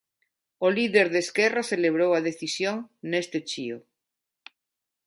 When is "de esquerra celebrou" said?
1.13-2.11